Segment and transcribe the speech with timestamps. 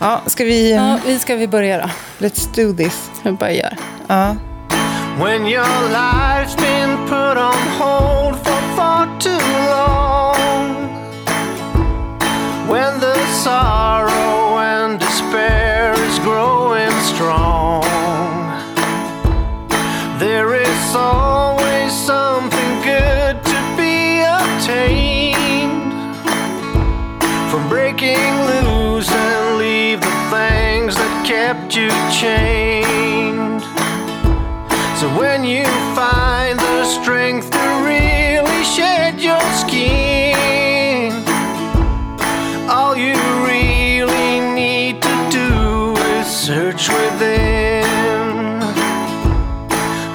[0.00, 0.72] Ja, ska vi...
[0.74, 1.90] Ja, vi ska vi börja då.
[2.26, 3.10] Let's do this.
[3.22, 3.76] Vi gör.
[4.06, 4.36] Ja.
[5.18, 9.40] When your life's been put on hold for far too
[9.70, 10.88] long.
[12.68, 13.14] When the
[13.44, 14.39] sorrow
[32.20, 33.62] chained.
[34.96, 41.12] So when you find the strength to really shed your skin,
[42.68, 48.62] all you really need to do is search within.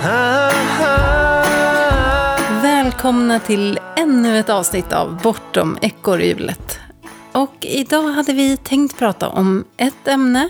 [0.04, 1.46] Ah-ha.
[2.62, 6.80] Välkomna till ännu ett avsnitt av Bortom ekorrhjulet.
[7.32, 10.50] Och idag hade vi tänkt prata om ett ämne,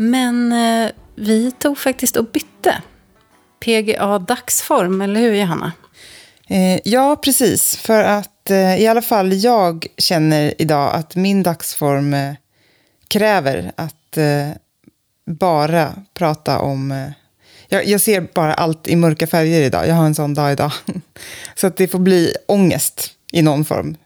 [0.00, 2.82] men eh, vi tog faktiskt och bytte.
[3.60, 5.72] PGA dagsform, eller hur Johanna?
[6.48, 7.76] Eh, ja, precis.
[7.76, 12.34] För att eh, i alla fall jag känner idag att min dagsform eh,
[13.08, 14.48] kräver att eh,
[15.26, 16.92] bara prata om...
[16.92, 17.10] Eh,
[17.68, 19.88] jag, jag ser bara allt i mörka färger idag.
[19.88, 20.72] Jag har en sån dag idag.
[21.54, 23.96] Så att det får bli ångest i någon form.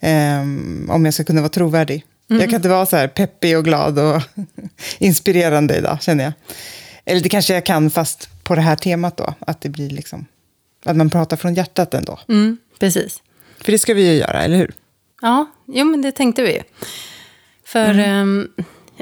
[0.00, 2.04] Ehm, om jag ska kunna vara trovärdig.
[2.26, 4.22] Jag kan inte vara så här peppig och glad och
[4.98, 6.32] inspirerande idag, känner jag.
[7.04, 9.34] Eller det kanske jag kan, fast på det här temat då.
[9.38, 10.26] Att det blir liksom...
[10.84, 12.18] Att man pratar från hjärtat ändå.
[12.28, 13.22] Mm, precis.
[13.60, 14.72] För det ska vi ju göra, eller hur?
[15.22, 16.62] Ja, jo, men det tänkte vi ju.
[17.64, 18.48] För ehm,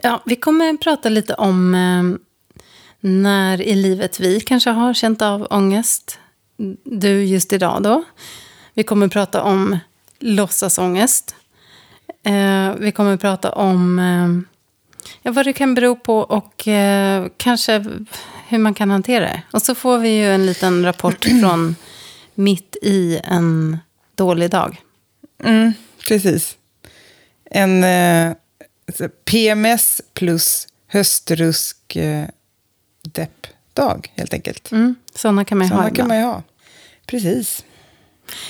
[0.03, 2.19] ja, vi kommer prata lite om ehm,
[3.01, 6.19] när i livet vi kanske har känt av ångest.
[6.85, 8.05] Du just idag då.
[8.75, 9.79] Vi kommer prata om
[10.19, 11.35] låtsasångest.
[12.23, 13.99] Eh, vi kommer prata om
[15.23, 17.85] ja, vad det kan bero på och eh, kanske
[18.49, 19.43] hur man kan hantera det.
[19.51, 21.77] Och så får vi ju en liten rapport från
[22.35, 23.79] mitt i en
[24.15, 24.81] dålig dag.
[25.45, 25.73] Mm,
[26.09, 26.57] precis.
[27.51, 28.35] En eh,
[29.25, 32.27] PMS plus höstrusk eh,
[33.03, 34.73] deppdag, helt enkelt.
[34.73, 36.43] Mm, sådana kan man ju ha kan man ju ha.
[37.07, 37.65] Precis.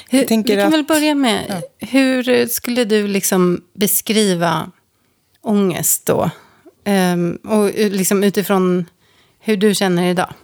[0.08, 4.70] Hur, vi kan att- väl börja med, hur skulle du liksom beskriva
[5.40, 6.30] ångest då?
[6.84, 8.86] Ehm, och liksom utifrån
[9.40, 10.34] hur du känner idag.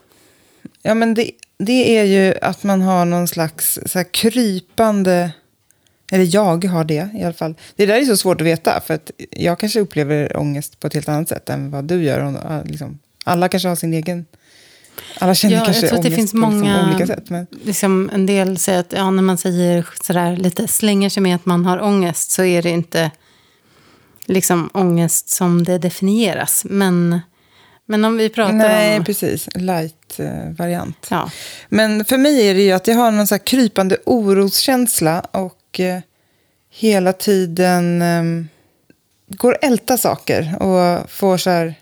[0.82, 5.30] Ja, men det, det är ju att man har någon slags så krypande...
[6.12, 7.54] Eller jag har det i alla fall.
[7.76, 8.80] Det där är så svårt att veta.
[8.86, 12.20] För att jag kanske upplever ångest på ett helt annat sätt än vad du gör.
[12.24, 14.26] Och, liksom, alla kanske har sin egen...
[15.18, 17.30] Alla känner Ja, jag kanske tror att det finns liksom många- olika sätt.
[17.30, 21.36] Men, Liksom en del säger att ja, när man säger sådär lite slänger sig med
[21.36, 23.10] att man har ångest så är det inte
[24.26, 26.64] liksom ångest som det definieras.
[26.64, 27.20] Men,
[27.86, 29.04] men om vi pratar nej, om...
[29.04, 29.48] precis.
[29.54, 31.06] Light-variant.
[31.10, 31.30] Ja,
[31.68, 35.80] Men för mig är det ju att jag har någon så här krypande oroskänsla och
[35.80, 36.00] eh,
[36.70, 38.44] hela tiden eh,
[39.28, 41.74] går och älta saker och får så här,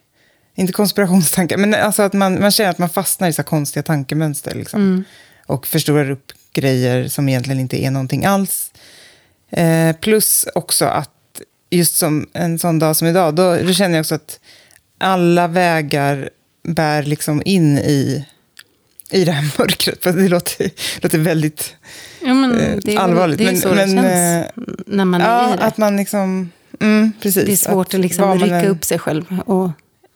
[0.59, 4.55] inte konspirationstankar, men alltså att man, man känner att man fastnar i så konstiga tankemönster
[4.55, 5.05] liksom.
[5.47, 8.73] Och förstorar upp grejer som egentligen inte är någonting alls.
[9.51, 11.11] Eh, plus också att
[11.71, 14.41] just som en sån dag som idag, då, då känner jag också att
[14.99, 16.31] alla vägar
[16.63, 18.25] bär liksom in i,
[19.11, 20.03] i det här mörkret.
[20.03, 20.71] För det låter,
[21.01, 21.75] låter väldigt
[22.21, 23.39] ja men eh, är, allvarligt.
[23.39, 25.63] det är men, så men, det känns eh, när man är ja, i det.
[25.63, 26.51] att man liksom...
[26.81, 27.45] Mm, precis.
[27.47, 29.41] Det är svårt att, liksom vad man rycka än- upp sig själv.
[29.47, 29.71] Och,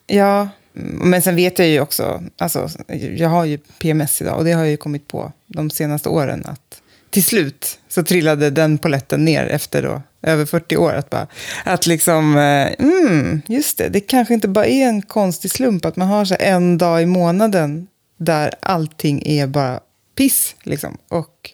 [0.07, 2.69] Ja, men sen vet jag ju också, alltså,
[3.15, 6.43] jag har ju PMS idag och det har jag ju kommit på de senaste åren
[6.45, 10.93] att till slut så trillade den poletten ner efter då över 40 år.
[10.93, 11.27] Att, bara,
[11.63, 15.95] att liksom, eh, mm, just det, det kanske inte bara är en konstig slump att
[15.95, 17.87] man har så en dag i månaden
[18.17, 19.79] där allting är bara
[20.15, 20.55] piss.
[20.63, 21.51] Liksom, och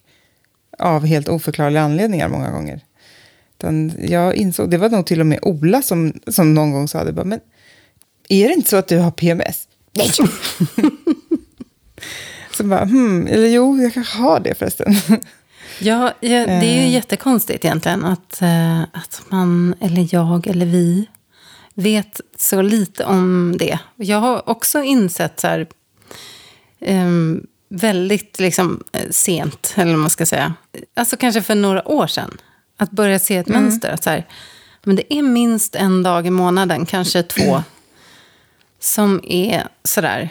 [0.77, 2.81] av helt oförklarliga anledningar många gånger.
[3.57, 7.03] Utan jag insåg, det var nog till och med Ola som, som någon gång sa
[7.03, 7.13] det.
[7.13, 7.39] Bara, men
[8.29, 9.67] är det inte så att du har PMS?
[9.93, 10.11] Nej.
[12.57, 14.95] så bara, hmm, eller jo, jag kanske har det förresten.
[15.79, 16.93] ja, ja, det är ju Eh.
[16.93, 21.07] jättekonstigt egentligen att, eh, att man, eller jag, eller vi
[21.73, 23.79] vet så lite om det.
[23.95, 25.67] Jag har också insett så här,
[26.81, 30.53] ehm, väldigt liksom, eh, sent, eller vad man ska säga.
[30.95, 32.37] Alltså kanske för några år sedan.
[32.77, 33.89] Att börja se ett mönster.
[33.91, 34.27] Att så här,
[34.83, 37.63] men det är minst en dag i månaden, kanske två,
[38.79, 40.29] som är sådär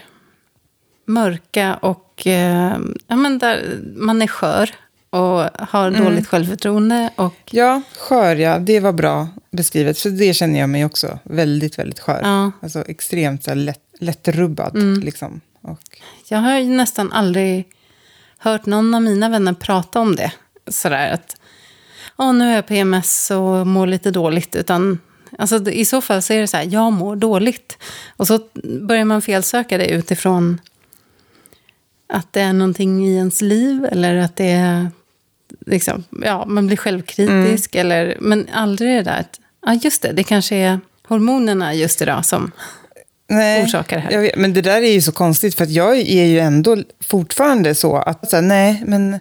[1.05, 4.71] mörka och eh, ja, men där man är skör.
[5.11, 6.05] och har Mm.
[6.05, 7.11] dåligt självförtroende.
[7.17, 8.59] Och, Ja, skör ja.
[8.59, 9.99] Det var bra beskrivet.
[9.99, 12.21] För det känner jag mig också väldigt, väldigt skör.
[12.23, 12.53] ja, Mm.
[12.63, 15.03] Alltså extremt så här, lätt, lättrubbad.
[15.05, 15.41] Liksom.
[15.61, 15.81] Och,
[16.29, 17.69] jag har ju nästan aldrig
[18.39, 20.33] hört någon av mina vänner prata om det.
[20.71, 21.37] Sådär att,
[22.17, 24.57] åh nu är jag PMS och mår lite dåligt.
[24.57, 24.99] Utan,
[25.39, 27.79] alltså, i så fall så är det så här, jag mår dåligt.
[28.17, 28.41] Och så
[28.81, 30.61] börjar man felsöka det utifrån
[32.07, 33.89] att det är någonting i ens liv.
[33.93, 34.91] Eller att det är,
[35.67, 37.75] liksom, ja, man blir självkritisk.
[37.75, 42.25] Eller, men aldrig det där att, ja just det, det kanske är hormonerna just idag
[42.25, 42.51] som
[43.29, 44.21] nej, orsakar det här.
[44.21, 45.55] vet, men det där är ju så konstigt.
[45.55, 49.21] För jag är ju ändå fortfarande så att, så här, nej, men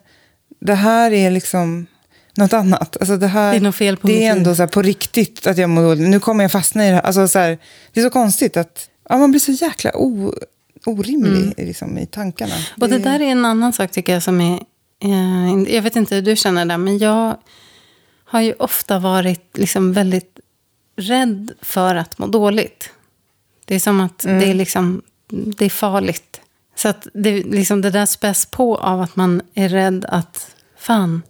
[0.59, 1.87] det här är liksom
[2.37, 2.97] något annat.
[2.97, 5.47] Alltså det, här, Det är något fel på det är ändå så här, på riktigt
[5.47, 6.09] att jag mår dåligt.
[6.09, 7.01] Nu kommer jag fastna i det här.
[7.01, 7.57] Alltså, så här,
[7.93, 10.33] det är så konstigt att ja, man blir så jäkla o,
[10.85, 12.55] orimlig liksom, i tankarna.
[12.55, 12.65] Mm.
[12.81, 14.59] Och det där är en annan sak tycker jag som är...
[15.03, 17.37] Eh, jag vet inte hur du känner det, men jag
[18.25, 20.39] har ju ofta varit liksom väldigt
[20.95, 22.89] rädd för att må dåligt.
[23.65, 26.41] Det är som att det, är liksom, det är farligt.
[26.75, 31.21] Så att det, liksom det där späs på av att man är rädd att fan,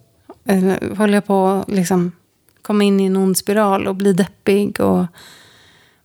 [0.48, 2.12] eh, håller jag på att liksom
[2.62, 5.06] komma in i en ond spiral och bli deppig och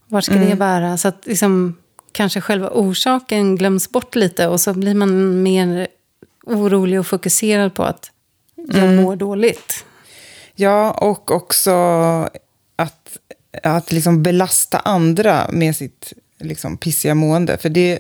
[0.07, 0.97] vart ska det bära?
[0.97, 1.77] Så att liksom,
[2.11, 5.87] kanske själva orsaken glöms bort lite och så blir man mer
[6.45, 8.11] orolig och fokuserad på att
[8.55, 9.85] jag mår dåligt.
[10.55, 11.71] Ja, och också
[12.75, 13.17] att,
[13.63, 17.57] att liksom belasta andra med sitt liksom pissiga mående.
[17.57, 17.99] För det,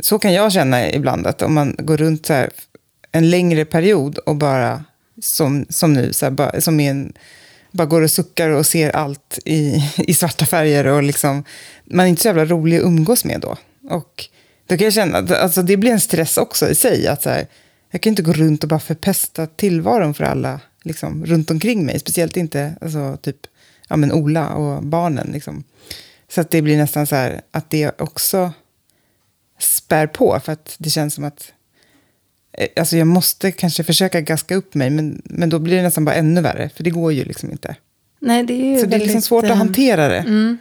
[0.00, 2.50] så kan jag känna ibland, att om man går runt så här
[3.12, 4.84] en längre period och bara,
[5.20, 7.12] som, som nu, så här, bara, som är en,
[7.70, 11.44] bara går och suckar och ser allt i, i svarta färger och liksom,
[11.84, 13.56] man är inte så jävla rolig att umgås med då.
[13.90, 14.28] Och
[14.66, 17.06] då kan jag känna att alltså, det blir en stress också i sig.
[17.06, 17.46] Att så här,
[17.90, 21.98] jag kan inte gå runt och bara förpesta tillvaron för alla liksom, runt omkring mig.
[21.98, 23.36] Speciellt inte alltså, typ,
[23.88, 25.30] ja, men Ola och barnen.
[25.32, 25.64] Liksom.
[26.28, 28.52] Så att det blir nästan så här att det också
[29.58, 30.40] spär på.
[30.44, 31.52] För att det känns som att
[32.76, 34.90] alltså, jag måste kanske försöka gaska upp mig.
[34.90, 36.70] Men, men då blir det nästan bara ännu värre.
[36.76, 37.76] För det går ju liksom inte.
[38.20, 40.18] Nej, det är ju Så det är liksom väldigt, svårt att eh, hantera det.
[40.18, 40.58] Mm.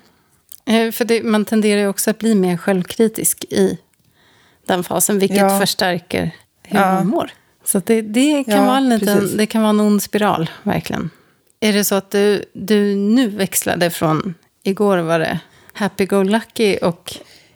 [0.66, 3.78] Eh, För det, man tenderar ju också att bli mer självkritisk i
[4.66, 5.60] den fasen, vilket Ja.
[5.60, 6.32] förstärker
[6.64, 6.94] hur Ja.
[6.94, 7.32] man mår.
[7.66, 9.38] Så det, det, kan Ja, vara en liten, precis.
[9.38, 11.10] det kan vara en ond spiral, verkligen.
[11.60, 15.40] Är det så att du, du nu växlade från, igår var det
[15.74, 17.14] happy-go-lucky och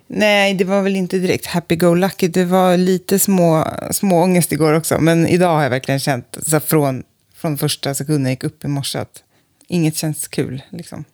[0.07, 2.27] Nej, det var väl inte direkt happy-go-lucky.
[2.27, 4.99] Det var lite små, små ångest igår också.
[4.99, 7.03] Men idag har jag verkligen känt, så här, från,
[7.35, 9.23] från första sekunden jag gick upp i morse, att
[9.67, 10.61] inget känns kul.
[10.69, 11.05] Liksom.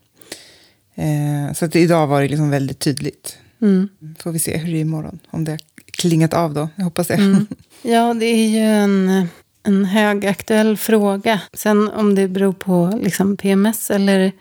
[0.95, 3.37] Eh, så att idag var det liksom väldigt tydligt.
[3.61, 3.89] mm.
[4.19, 5.19] Får vi se hur det är imorgon.
[5.29, 5.59] Om det har
[5.97, 6.69] klingat av då.
[6.75, 7.13] Jag hoppas det.
[7.13, 7.47] Mm.
[7.85, 9.27] Ja, det är ju en,
[9.63, 11.41] en högaktuell fråga.
[11.53, 14.31] Sen om det beror på liksom PMS eller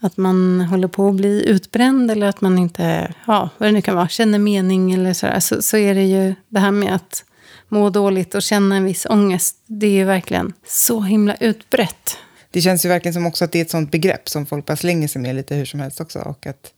[0.00, 3.82] att man håller på att bli utbränd eller att man inte, ja, vad det nu
[3.82, 7.24] kan vara, känner mening eller sådär, så, så är det ju det här med att
[7.68, 9.56] må dåligt och känna en viss ångest.
[9.66, 12.16] Det är ju verkligen så himla utbrett.
[12.50, 14.76] Det känns ju verkligen som också att det är ett sånt begrepp som folk bara
[14.76, 16.18] slänger sig med lite hur som helst också.
[16.18, 16.72] Och att,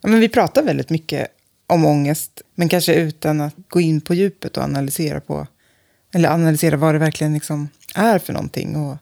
[0.00, 1.28] ja, men vi pratar väldigt mycket
[1.66, 5.46] om ångest, men kanske utan att gå in på djupet och analysera på,
[6.14, 8.96] eller analysera vad det verkligen liksom är för någonting och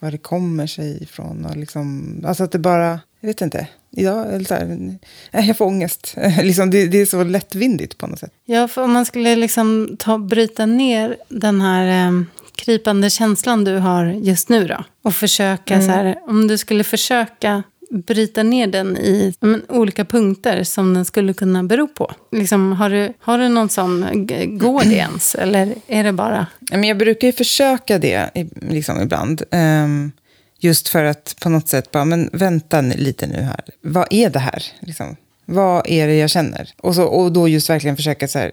[0.00, 1.44] var det kommer sig ifrån.
[1.44, 4.98] Och liksom, alltså att det bara, jag vet inte, idag, eller så här,
[5.30, 6.14] jag får ångest.
[6.42, 8.32] liksom, det, det är så lättvindigt på något sätt.
[8.44, 12.22] Ja, för om man skulle liksom ta, bryta ner den här eh,
[12.54, 14.84] krypande känslan du har just nu då.
[15.02, 20.64] Och försöka så här, om du skulle försöka bryta ner den i men, olika punkter
[20.64, 22.12] som den skulle kunna bero på.
[22.32, 24.26] Liksom, har, du, har du någon sån,
[24.58, 25.34] går det ens?
[25.38, 26.46] Eller är det bara...
[26.70, 29.42] Men jag brukar ju försöka det liksom ibland.
[29.50, 30.12] Ehm,
[30.60, 33.64] just för att på något sätt bara, men vänta lite nu här.
[33.82, 34.62] Vad är det här?
[34.80, 35.16] Liksom?
[35.44, 36.70] Vad är det jag känner?
[36.78, 38.52] Och, så, och då just verkligen försöka så här.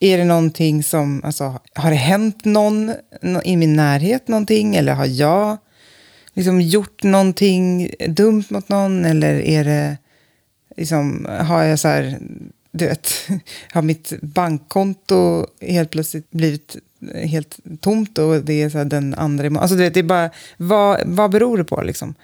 [0.00, 2.92] Är det någonting som, alltså, har det hänt någon
[3.44, 4.76] i min närhet någonting?
[4.76, 5.58] Eller har jag
[6.34, 9.04] liksom gjort någonting dumt mot någon?
[9.04, 9.98] Eller är det,
[10.76, 12.18] liksom, har jag så här,
[12.70, 13.12] du vet,
[13.72, 16.76] har mitt bankkonto helt plötsligt blivit
[17.12, 19.62] helt tomt och det är så här den andra imorgon.
[19.62, 22.14] Alltså du vet, det är bara, vad, vad beror det på liksom?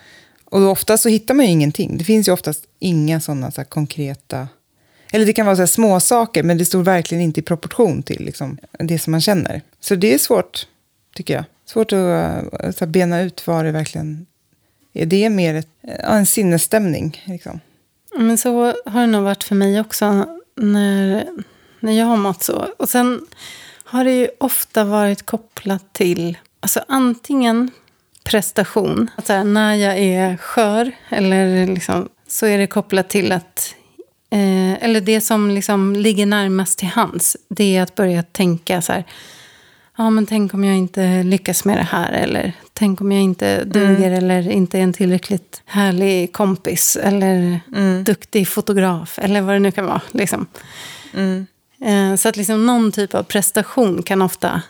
[0.44, 1.98] Och ofta så hittar man ju ingenting.
[1.98, 4.48] Det finns ju oftast inga sådana så här konkreta...
[5.12, 8.02] Eller det kan vara så här små saker men det står verkligen inte i proportion
[8.02, 9.62] till liksom, det som man känner.
[9.80, 10.66] Så det är svårt,
[11.18, 11.44] tycker jag.
[11.64, 14.26] Svårt att eh, så här, bena ut vad det verkligen
[14.92, 15.06] är.
[15.06, 17.22] Det är mer ett, eh, en sinnesstämning.
[17.25, 17.60] Liksom.
[18.18, 21.26] Men så har det nog varit för mig också när,
[21.80, 22.66] när jag har mått så.
[22.78, 23.26] Och sen
[23.84, 27.70] har det ju ofta varit kopplat till Alltså antingen
[28.25, 33.75] prestation, att här, när jag är skör eller liksom, så är det kopplat till att
[34.30, 38.92] Eh, eller det som liksom ligger närmast till hands, det är att börja tänka så
[38.92, 39.04] här,
[39.99, 43.64] ja men tänk om jag inte lyckas med det här, eller tänk om jag inte
[43.64, 47.61] duger, eller inte är en tillräckligt härlig kompis, eller
[48.05, 50.00] duktig fotograf, eller vad det nu kan vara.
[50.11, 50.47] Liksom.
[51.81, 54.62] Eh, så att liksom någon typ av prestation kan ofta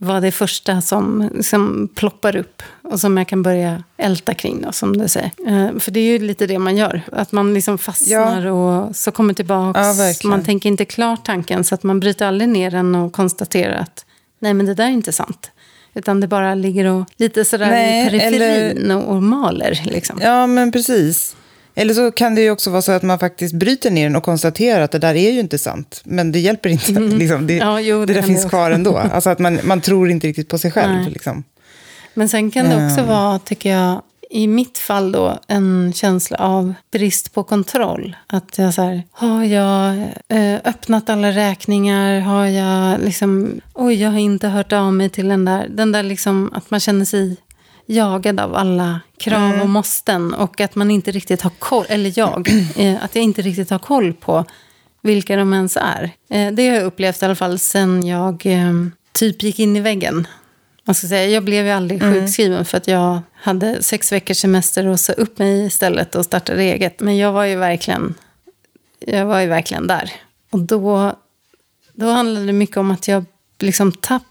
[0.00, 4.72] vara det första som liksom ploppar upp och som jag kan börja älta kring, då,
[4.72, 5.30] som du säger.
[5.46, 9.10] Eh, för det är ju lite det man gör, att man liksom fastnar och så
[9.10, 9.80] kommer tillbaka.
[9.80, 13.74] Ja, man tänker inte klart tanken, så att man bryter aldrig ner den och konstaterar
[13.74, 14.04] att
[14.40, 15.50] nej, men det där är inte sant.
[15.94, 19.80] Utan det bara ligger och lite sådär Nej, i periferin eller- och maler.
[19.84, 20.18] Liksom.
[20.22, 21.36] Ja, men precis.
[21.74, 24.22] Eller så kan det ju också vara så att man faktiskt bryter ner den och
[24.22, 26.00] konstaterar att det där är ju inte sant.
[26.04, 26.90] Men det hjälper inte.
[27.00, 27.46] Liksom.
[27.46, 27.68] Det, Mm.
[27.68, 28.96] Ja, jo, det det där finns kvar ändå.
[29.12, 31.08] Alltså att man, man tror inte riktigt på sig själv.
[31.08, 31.44] Liksom.
[32.14, 33.06] Men sen kan det också Ehm.
[33.06, 38.16] vara, tycker jag, i mitt fall då, en känsla av brist på kontroll.
[38.26, 39.96] Att jag så här, har jag
[40.28, 42.20] eh, öppnat alla räkningar?
[42.20, 46.02] Har jag liksom, oj, jag har inte hört av mig till den där, den där
[46.02, 47.36] liksom, att man känner sig
[47.86, 50.34] jagad av alla krav och måsten.
[50.34, 53.78] Och att man inte riktigt har koll, eller jag, eh, att jag inte riktigt har
[53.78, 54.44] koll på
[55.02, 56.10] vilka de ens är.
[56.30, 58.46] Eh, det har jag upplevt i alla fall sen jag
[59.12, 60.26] typ gick in i väggen.
[60.84, 64.86] Man ska säga, jag blev ju aldrig sjukskriven för att jag hade sex veckors semester
[64.86, 67.00] och sa upp mig istället och startade eget.
[67.00, 68.14] Men jag var ju verkligen,
[68.98, 70.12] jag var ju verkligen där.
[70.50, 71.16] Och då,
[71.92, 73.24] då handlade det mycket om att jag
[73.58, 74.29] liksom tappade,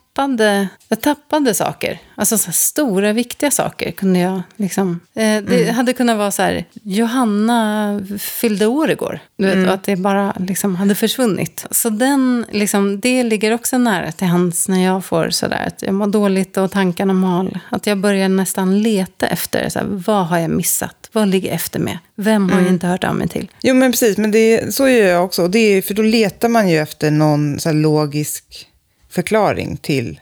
[0.89, 1.99] jag tappade saker.
[2.15, 4.99] Alltså så stora, viktiga saker kunde jag liksom...
[5.15, 9.19] Eh, det hade kunnat vara så här, Johanna fyllde år igår.
[9.37, 11.65] Du vet, och att det bara liksom hade försvunnit.
[11.71, 15.93] Så den, liksom, det ligger också nära till hands när jag får sådär att jag
[15.93, 17.59] mår dåligt och tankarna mal.
[17.69, 21.09] Att jag börjar nästan leta efter, så här, vad har jag missat?
[21.11, 21.97] Vad ligger efter med?
[22.15, 23.51] Vem har jag inte hört av mig till?
[23.61, 24.17] Jo, men precis.
[24.17, 25.47] Men det, så gör jag också.
[25.47, 28.65] Det är, för då letar man ju efter någon så logisk
[29.09, 30.19] förklaring till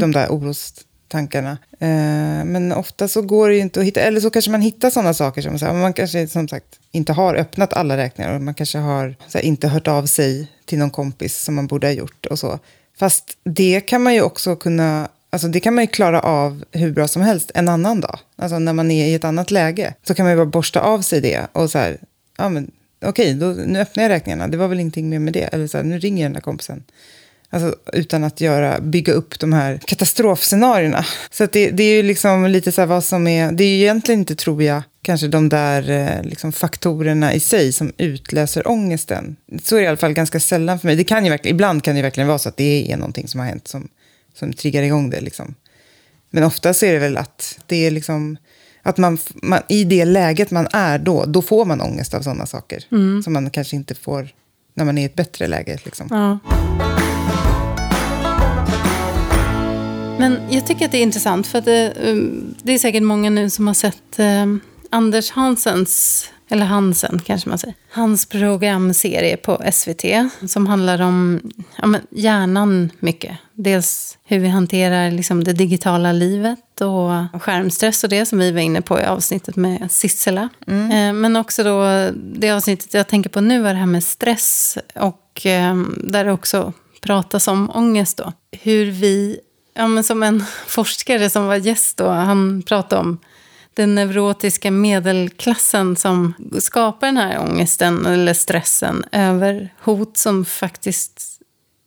[0.00, 1.58] de där orostankarna.
[1.78, 4.90] Eh, men ofta så går det ju inte att hitta, eller så kanske man hittar
[4.90, 8.42] sådana saker som så här, man kanske som sagt inte har öppnat alla räkningar och
[8.42, 11.92] man kanske har här, inte hört av sig till någon kompis som man borde ha
[11.92, 12.58] gjort och så.
[12.98, 16.92] Fast det kan man ju också kunna, alltså det kan man ju klara av hur
[16.92, 18.18] bra som helst en annan dag.
[18.36, 21.02] Alltså när man är i ett annat läge så kan man ju bara borsta av
[21.02, 21.98] sig det och så här,
[22.38, 22.70] ja men
[23.04, 25.42] okej, då, nu öppnar jag räkningarna, det var väl ingenting mer med det.
[25.42, 26.84] Eller så här, nu ringer jag den där kompisen.
[27.50, 31.04] Alltså, utan att göra, bygga upp de här katastrofscenarierna.
[31.30, 33.52] Så att det, det är ju liksom lite så här vad som är...
[33.52, 37.72] Det är ju egentligen inte, tror jag, kanske de där eh, liksom faktorerna i sig
[37.72, 39.36] som utlöser ångesten.
[39.62, 40.96] Så är det i alla fall ganska sällan för mig.
[40.96, 43.40] Det kan ju verkligen, ibland kan det verkligen vara så att det är någonting som
[43.40, 43.88] har hänt som,
[44.34, 45.20] som triggar igång det.
[45.20, 45.54] Liksom.
[46.30, 48.36] Men ofta så är det väl att det är liksom...
[48.82, 52.46] Att man, man, I det läget man är då, då får man ångest av sådana
[52.46, 52.84] saker.
[53.22, 54.28] Som man kanske inte får
[54.74, 55.78] när man är i ett bättre läge.
[55.84, 56.06] Liksom.
[56.10, 56.38] Ja.
[60.18, 63.30] Men jag tycker att det är intressant för att det, um, det är säkert många
[63.30, 64.60] nu som har sett um,
[64.90, 70.04] Anders Hansens, eller Hansen kanske man säger, hans programserie på SVT
[70.46, 71.40] som handlar om
[71.76, 73.36] ja, hjärnan mycket.
[73.54, 78.60] Dels hur vi hanterar liksom, det digitala livet och skärmstress och det som vi var
[78.60, 80.48] inne på i avsnittet med Sissela.
[80.66, 84.78] Eh, Men också då det avsnittet jag tänker på nu är det här med stress
[84.94, 88.32] och eh, där det också pratas om ångest då.
[88.52, 89.40] Hur vi,
[89.78, 93.18] ja men som en forskare som var gäst då, han pratade om
[93.74, 101.40] den neurotiska medelklassen som skapar den här ångesten eller stressen över hot som faktiskt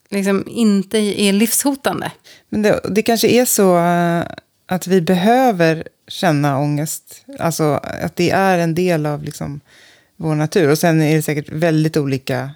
[0.09, 2.11] liksom inte är livshotande.
[2.49, 4.23] Men det, det kanske är så eh,
[4.65, 7.25] att vi behöver känna ångest.
[7.39, 9.61] Alltså att det är en del av liksom,
[10.15, 10.69] vår natur.
[10.69, 12.51] Och sen är det säkert väldigt olika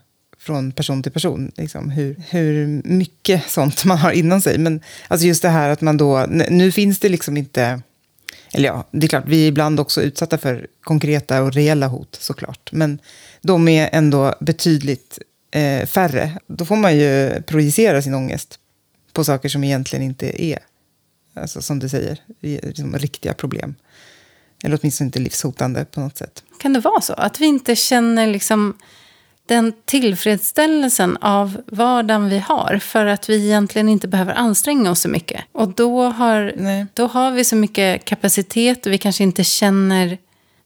[0.45, 1.51] från person till person.
[1.57, 4.57] Liksom, hur, hur mycket sånt man har inom sig.
[4.57, 6.25] Men alltså just det här att man då...
[6.49, 7.81] Nu finns det liksom inte...
[8.53, 12.17] Eller ja, det är klart, vi är ibland också utsatta för konkreta och reella hot
[12.21, 12.69] såklart.
[12.71, 12.99] Men
[13.41, 15.19] de är ändå betydligt
[15.51, 16.39] eh, färre.
[16.47, 18.59] Då får man ju projicera sin ångest
[19.13, 20.59] på saker som egentligen inte är,
[21.33, 23.75] alltså som du säger, liksom riktiga problem.
[24.63, 26.43] Eller åtminstone inte livshotande på något sätt.
[26.59, 27.13] Kan det vara så?
[27.13, 28.77] Att vi inte känner liksom
[29.45, 35.09] den tillfredsställelsen av vardagen vi har för att vi egentligen inte behöver anstränga oss så
[35.09, 35.41] mycket.
[35.51, 36.85] Och då har, Nej.
[36.93, 40.17] då har vi så mycket kapacitet och vi kanske inte känner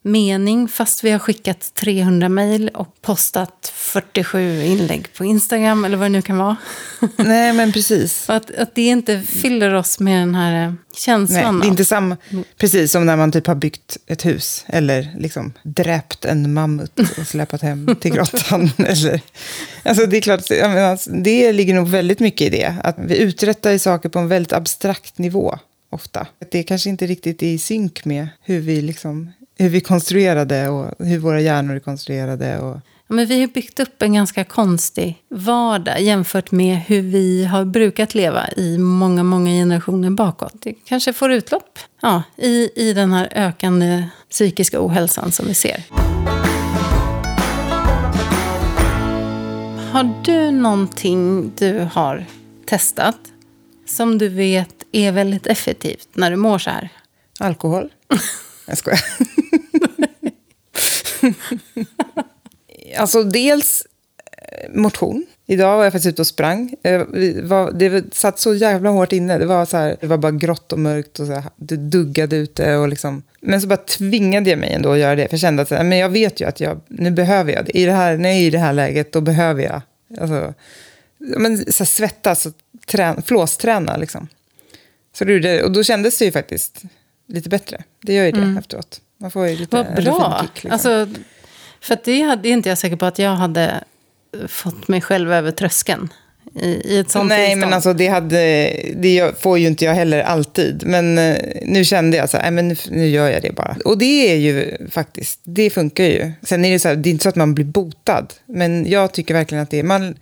[0.03, 6.05] mening fast vi har skickat 300 mejl och postat 47 inlägg på Instagram eller vad
[6.05, 6.57] det nu kan vara.
[7.15, 8.29] Nej, men precis.
[8.29, 11.55] Att, att det inte fyller oss med den här eh, känslan.
[11.55, 12.17] Nej, det är inte samma,
[12.57, 17.27] precis som när man typ har byggt ett hus eller liksom dräpt en mammut och
[17.27, 18.71] släpat hem till grottan.
[18.77, 19.21] eller,
[19.83, 22.75] alltså det är klart, menar, alltså, det ligger nog väldigt mycket i det.
[22.83, 26.27] Att vi uträttar saker på en väldigt abstrakt nivå ofta.
[26.51, 31.05] Det kanske inte riktigt är i synk med hur vi, liksom, hur vi konstruerade och
[31.05, 32.59] hur våra hjärnor är konstruerade.
[32.59, 37.45] Och, Ja, men vi har byggt upp en ganska konstig vardag jämfört med hur vi
[37.45, 40.53] har brukat leva i många, många generationer bakåt.
[40.59, 45.83] Det kanske får utlopp ja, i, i den här ökande psykiska ohälsan som vi ser.
[49.91, 52.25] Har du någonting du har
[52.65, 53.19] testat
[53.87, 56.89] som du vet är väldigt effektivt när du mår så här?
[57.39, 57.89] Alkohol?
[58.67, 58.99] Jag skojar.
[62.97, 63.87] alltså dels
[64.37, 65.25] eh, motion.
[65.45, 66.75] Idag var jag faktiskt ute och sprang.
[66.83, 67.01] Eh,
[67.73, 69.37] Det satt så jävla hårt inne.
[69.37, 72.35] Det var, så här, det var bara grått och mörkt och så här, det duggade
[72.35, 72.75] ute.
[72.75, 73.23] Och liksom.
[73.41, 75.27] Men så bara tvingade jag mig ändå att göra det.
[75.27, 77.77] För jag kände att men jag vet ju att jag, nu behöver jag det.
[77.77, 79.81] I det här, när jag är i det här läget, då behöver jag
[80.19, 80.53] alltså,
[81.17, 82.53] men, så här, svettas och
[82.87, 83.97] trän, flåsträna.
[83.97, 84.27] Liksom.
[85.13, 86.83] Så det, och då kändes det ju faktiskt
[87.27, 87.83] lite bättre.
[88.01, 89.01] Det gör ju det efteråt.
[89.21, 89.97] Man får ju lite Vad bra!
[89.97, 90.71] endorfinkick, liksom.
[90.71, 91.07] Alltså,
[91.81, 93.83] för det hade är inte jag säker på att jag hade
[94.47, 96.09] fått mig själv över tröskeln
[96.55, 97.59] i, i ett sånt Nej, tillstånd.
[97.59, 100.83] men alltså det, hade, det får ju inte jag heller alltid.
[100.85, 103.77] Men eh, nu kände jag så här, men nu, nu gör jag det bara.
[103.85, 106.31] Och det är ju faktiskt, det funkar ju.
[106.41, 108.33] Sen är det så här, det är inte så att man blir botad.
[108.45, 110.15] Men jag tycker verkligen att det är, man,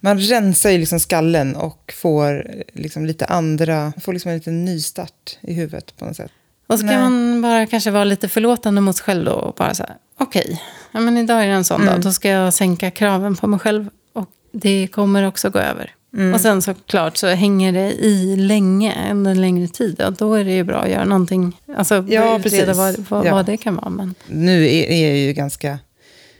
[0.00, 5.38] man rensar ju liksom skallen och får liksom lite andra, får liksom en liten nystart
[5.40, 6.30] i huvudet på något sätt.
[6.70, 6.98] Och så kan Nej.
[7.10, 9.32] man bara kanske vara lite förlåtande mot sig själv då.
[9.32, 10.62] Och bara så här, okej,
[10.92, 11.92] ja, men idag är det en sån Mm.
[11.94, 12.02] dag.
[12.02, 13.88] Då ska jag sänka kraven på mig själv.
[14.12, 15.94] Och det kommer också gå över.
[16.16, 16.34] Mm.
[16.34, 20.00] Och sen såklart så hänger det i länge, under en längre tid.
[20.02, 21.56] Och då är det ju bra att göra någonting.
[21.76, 23.34] Alltså Ja, utreda vad, vad, Ja.
[23.34, 23.90] vad det kan vara.
[23.90, 25.78] Men, Nu är, jag ju ganska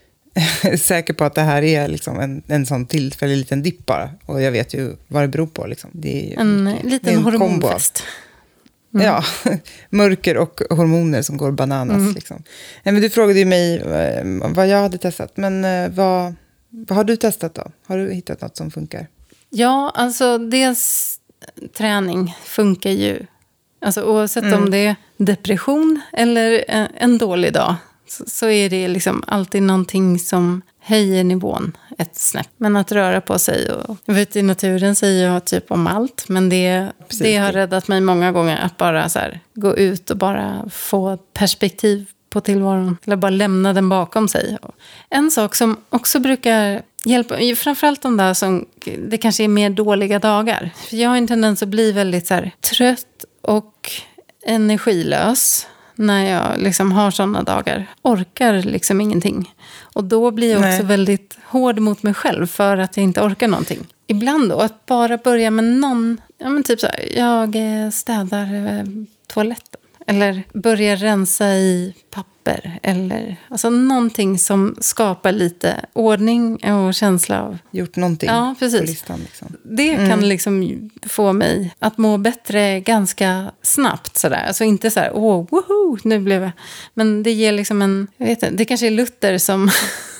[0.80, 4.10] säker på att det här är liksom en, en sån tillfällig liten dipp bara.
[4.26, 5.66] Och jag vet ju vad det beror på.
[5.66, 5.90] Liksom.
[5.92, 7.68] Det är ju en mycket- det är liten en kombo
[8.92, 9.40] hormonfest.
[9.44, 9.52] Ja,
[9.90, 11.96] mörker och hormoner som går bananas.
[11.96, 12.14] Mm.
[12.14, 12.42] Liksom.
[12.82, 14.24] Nej, men du frågade ju mig eh,
[14.54, 15.36] vad jag hade testat.
[15.36, 16.34] Men eh, vad,
[16.70, 17.70] vad har du testat då?
[17.86, 19.06] Har du hittat något som funkar?
[19.50, 21.16] Ja, alltså dels
[21.76, 23.26] träning funkar ju.
[23.82, 24.62] Alltså oavsett Mm.
[24.62, 27.74] om det är depression eller en, en dålig dag.
[28.08, 32.48] Så, så är det liksom alltid någonting som höjer nivån ett snäpp.
[32.56, 33.96] Men att röra på sig och...
[34.04, 36.28] Jag vet i naturen säger jag typ om allt.
[36.28, 38.58] Men det, Precis, det har räddat mig många gånger.
[38.58, 42.96] Att bara så här, gå ut och bara få perspektiv på tillvaron.
[43.06, 44.58] Eller bara lämna den bakom sig.
[45.10, 48.66] En sak som också brukar hjälpa, framförallt de där som,
[49.08, 50.70] det kanske är mer dåliga dagar.
[50.88, 53.90] För jag har en tendens att bli väldigt så här, trött och
[54.46, 55.66] energilös
[56.00, 57.86] när jag liksom har sådana dagar.
[58.02, 59.54] Orkar liksom ingenting.
[59.94, 60.82] Och då blir jag också Nej.
[60.82, 63.86] väldigt hård mot mig själv för att jag inte orkar någonting.
[64.06, 68.54] Ibland då, att bara börja med någon, ja men typ så här, jag eh, städar
[68.54, 68.84] eh,
[69.26, 69.79] toaletten.
[70.10, 72.78] Eller börja rensa i papper.
[72.82, 77.58] Eller alltså någonting som skapar lite ordning och känsla av...
[77.70, 78.80] Gjort någonting Ja, precis.
[78.80, 79.20] på listan?
[79.20, 79.56] Liksom.
[79.62, 84.16] Det kan liksom få mig att må bättre ganska snabbt.
[84.16, 84.44] Sådär.
[84.46, 86.50] Alltså inte så här, åh, woho, nu blev jag...
[86.94, 88.06] Men det ger liksom en...
[88.16, 89.70] Jag vet inte, det kanske är Luther som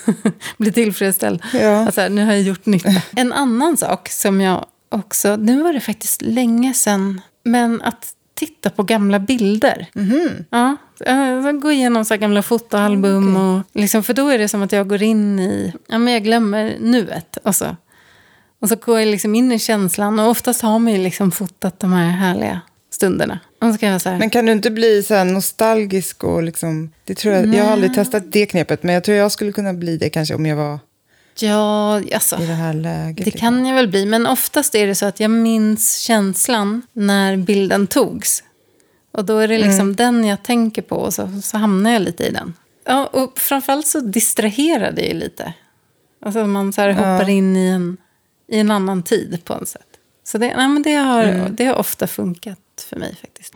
[0.58, 1.42] blir tillfredsställd.
[1.52, 1.86] Ja.
[1.86, 3.02] Alltså, nu har jag gjort nytta.
[3.16, 5.36] En annan sak som jag också...
[5.36, 7.20] Nu var det faktiskt länge sedan.
[7.44, 9.86] Men att titta på gamla bilder.
[10.50, 10.76] Ja,
[11.44, 13.36] jag går igenom så gamla fotoalbum.
[13.36, 15.72] Och liksom, för då är det som att jag går in i...
[15.88, 17.36] Ja, men jag glömmer nuet.
[17.42, 17.76] Och så,
[18.60, 20.18] och så går jag liksom in i känslan.
[20.18, 22.60] Och oftast har man ju liksom fotat de här härliga
[22.92, 23.38] stunderna.
[23.80, 26.90] Kan Men kan du inte bli så nostalgisk och liksom...
[27.04, 29.74] Det tror jag, jag har aldrig testat det knepet, men jag tror jag skulle kunna
[29.74, 30.78] bli det kanske om jag var
[31.42, 32.36] ja, alltså.
[32.42, 33.16] i det här läget.
[33.16, 33.40] Det liksom.
[33.40, 37.86] kan jag väl bli, men oftast är det så att jag minns känslan när bilden
[37.86, 38.42] togs.
[39.12, 39.96] Och då är det liksom Mm.
[39.96, 42.54] den jag tänker på och så, så hamnar jag lite i den.
[42.86, 45.52] Ja, och framförallt så distraherar det ju lite.
[46.24, 47.96] Alltså man så här hoppar in i en,
[48.48, 49.86] i en annan tid på något sätt.
[50.24, 51.56] Så det, nej, men det, har, Mm.
[51.56, 52.58] det har ofta funkat
[52.90, 53.54] för mig faktiskt.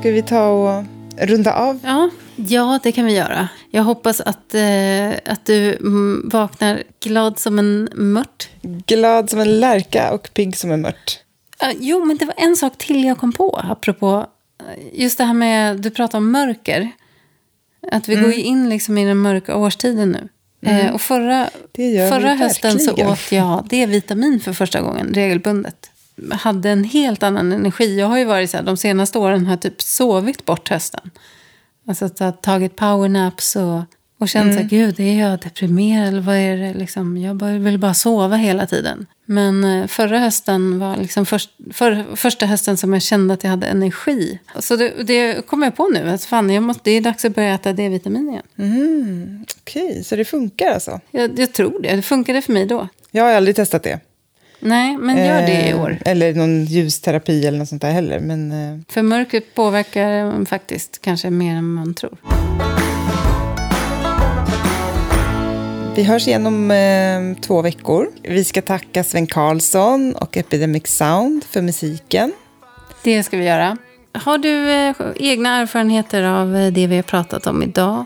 [0.00, 0.84] Ska vi ta och
[1.18, 1.78] runda av?
[1.84, 3.48] Ja, ja, det kan vi göra.
[3.70, 8.48] Jag hoppas att, eh, att du mm, vaknar glad som en mört.
[8.62, 11.18] Glad som en lärka och pigg som en mört.
[11.60, 14.26] Ja, jo, men det var en sak till jag kom på, apropå
[14.92, 16.90] just det här med, du pratar om mörker.
[17.92, 18.24] Att vi Mm.
[18.24, 20.28] går in liksom i den mörka årstiden nu.
[20.70, 25.14] Eh, och förra, Det gör vi förra hösten så åt jag D-vitamin för första gången
[25.14, 25.90] regelbundet.
[26.30, 27.98] Hade en helt annan energi.
[27.98, 31.10] Jag har ju varit så här, de senaste åren har jag typ sovit bort hösten.
[31.88, 33.80] Alltså att tagit powernaps och,
[34.18, 34.54] och känt Mm.
[34.56, 36.74] så här, gud, är jag deprimerad eller vad är det?
[36.74, 39.06] Liksom, jag bara, vill bara sova hela tiden.
[39.26, 43.50] Men eh, förra hösten var liksom först, för, första hösten som jag kände att jag
[43.50, 44.38] hade energi.
[44.58, 47.34] Så det, det kom jag på nu, att fan, jag måste, det är dags att
[47.34, 48.42] börja äta D-vitamin igen.
[48.58, 51.00] Mm, Okej, så det funkar alltså?
[51.10, 52.88] Jag, jag tror det, det funkade för mig då.
[53.10, 54.00] Jag har aldrig testat det.
[54.64, 55.98] Nej, men gör det i Eh, år.
[56.04, 58.20] Eller någon ljusterapi eller något sånt där heller.
[58.20, 62.16] Men eh, För mörkret påverkar eh, faktiskt kanske mer än man tror.
[65.96, 68.08] vi hörs igen om eh, två veckor.
[68.22, 72.32] Vi ska tacka Sven Karlsson och Epidemic Sound för musiken.
[73.04, 73.76] Det ska vi göra.
[74.12, 78.04] Har du eh, egna erfarenheter av det vi har pratat om idag?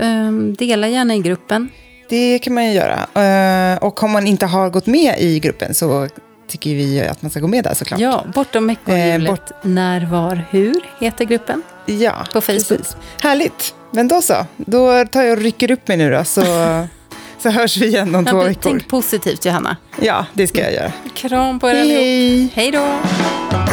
[0.00, 1.68] Eh, dela gärna i gruppen.
[2.10, 3.72] Det kan man ju göra.
[3.72, 6.08] Eh, och om man inte har gått med i gruppen så
[6.48, 8.00] tycker vi att man ska gå med där såklart.
[8.00, 9.28] Ja, bortom ekorrhjulet.
[9.28, 11.62] Eh, bort- När, var, hur heter gruppen.
[11.86, 12.68] Ja, På Facebook.
[12.68, 12.96] precis.
[13.22, 13.74] Härligt.
[13.90, 14.46] Men då så.
[14.56, 16.24] Då tar jag och rycker upp mig nu då.
[16.24, 16.42] Så,
[17.38, 18.60] så hörs vi igen om två Ja, veckor.
[18.62, 19.76] tänk positivt, Johanna.
[20.00, 20.92] Ja, det ska jag göra.
[21.14, 22.02] Kram på er Hej, allihop.
[22.02, 22.52] hej.
[22.54, 23.69] Hej då!